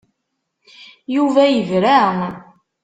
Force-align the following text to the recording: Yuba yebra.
Yuba 1.15 1.43
yebra. 1.47 1.97